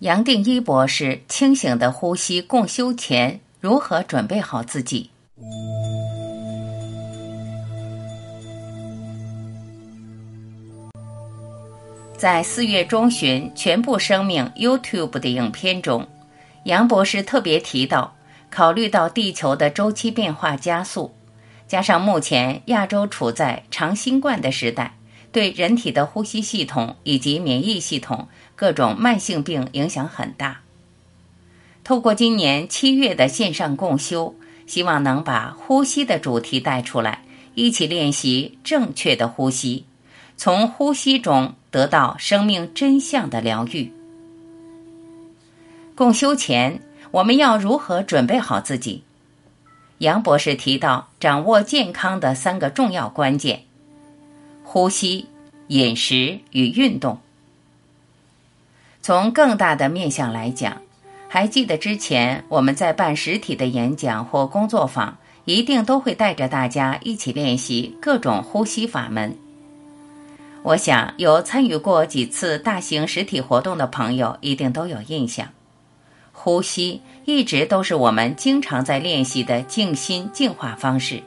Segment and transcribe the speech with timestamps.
[0.00, 5.10] 杨定一博士清醒的呼吸共修前如何准备好自己？
[12.18, 16.06] 在四月中旬全部生命 YouTube 的影片中，
[16.64, 18.14] 杨博士特别提到，
[18.50, 21.14] 考虑到地球的周期变化加速，
[21.66, 24.95] 加上目前亚洲处在长新冠的时代。
[25.36, 30.62] 对人体的呼吸系统以及免疫系统各种慢性病影响很大。
[31.84, 34.34] 透过今年七月的线上共修，
[34.66, 37.22] 希望能把呼吸的主题带出来，
[37.54, 39.84] 一起练习正确的呼吸，
[40.38, 43.92] 从呼吸中得到生命真相的疗愈。
[45.94, 46.80] 共修前，
[47.10, 49.02] 我们要如何准备好自己？
[49.98, 53.64] 杨博士提到，掌握健康的三个重要关键。
[54.68, 55.28] 呼吸、
[55.68, 57.20] 饮食与运动。
[59.00, 60.82] 从更大的面向来讲，
[61.28, 69.36] 还记得之前我们在办实体的演讲或工作坊，一定都会带着大家一起练习各种呼吸法门。
[70.64, 75.48] 我想有参与过几次大型实体活动的朋友，一定都有印象。
[76.32, 81.22] 呼吸一直都是我们经常在练习的静心净化方式。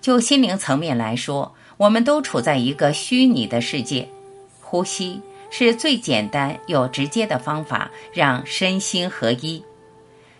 [0.00, 4.06] 就心灵层面来说，我们都处在一个虚拟的世界，
[4.60, 9.62] 呼吸是最简单又直接的方法，让身心合一。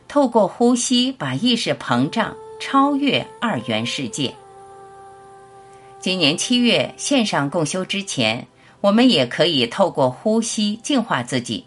[0.08, 4.34] 透过呼吸，把意识膨胀，超越二元世界。
[6.00, 8.48] 今年七月线上共修之前，
[8.80, 11.64] 我们也可以透过呼吸净化自己。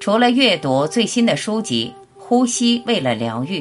[0.00, 3.60] 除了阅读最新的书籍《呼吸为了疗愈》，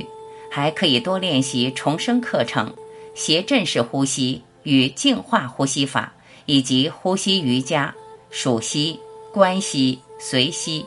[0.50, 2.74] 还可以多练习重生课程、
[3.14, 4.42] 斜振式呼吸。
[4.64, 6.14] 与净化呼吸法，
[6.46, 7.94] 以及呼吸瑜伽、
[8.30, 9.00] 数息、
[9.32, 10.86] 观息、随息，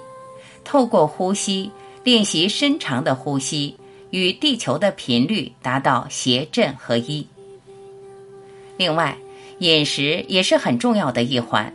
[0.64, 1.70] 透过呼吸
[2.04, 3.76] 练习深长的呼吸，
[4.10, 7.26] 与地球的频率达到谐振合一。
[8.76, 9.16] 另外，
[9.58, 11.72] 饮食也是很重要的一环。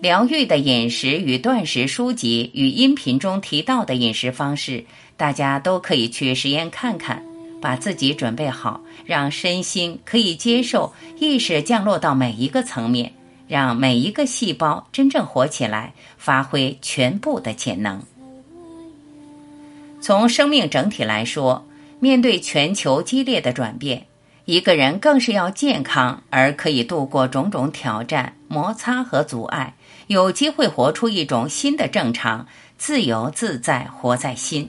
[0.00, 4.84] 疗愈的饮食与断食书籍与音频中提到的饮食方式，
[5.16, 7.24] 大家都可以去实验看看。
[7.62, 13.12] 把自己准备好，让身心可以接受意识降落到每一个层面，
[13.46, 18.02] 让每一个细胞真正活起来，发挥全部的潜能。
[20.00, 21.64] 从生命整体来说，
[22.00, 24.06] 面对全球激烈的转变，
[24.44, 29.76] 一个人更是要健康而可以度过种种挑战、摩擦和阻碍，
[30.08, 34.68] 有机会活出一种新的正常，自由自在活在心。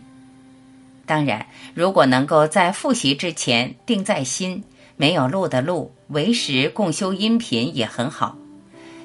[1.06, 4.64] 当然，如果能够在复习之前定在心，
[4.96, 8.38] 没有录的录，为时共修音频也很好。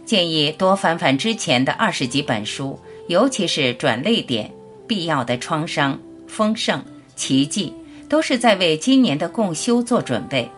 [0.04, 2.78] 建议多翻翻之前的二十几本书，
[3.08, 4.50] 尤其是转泪点、
[4.86, 6.82] 必要的创伤、丰盛、
[7.16, 7.74] 奇迹，
[8.08, 10.48] 都是在为今年的共修做准备，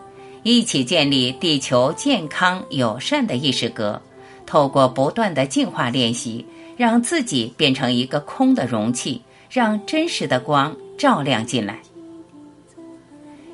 [0.43, 4.01] 一起建立地球健康友善的意识格。
[4.45, 6.45] 透过不断的净化练习，
[6.77, 10.75] 让自己变成一个空的容器，让真实的光。
[11.01, 11.79] 照亮进来，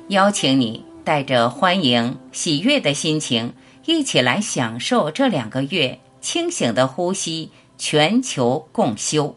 [0.08, 3.54] 邀请你带着欢迎、喜悦的心情，
[3.86, 9.34] 一起来享受这两个月清醒的呼吸，全球共修。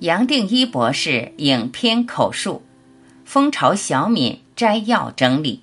[0.00, 2.60] 杨定一博士影片口述，
[3.24, 5.62] 蜂巢小敏摘要整理。